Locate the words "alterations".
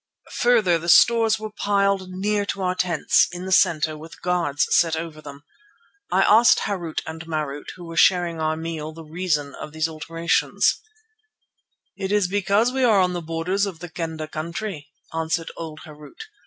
9.87-10.81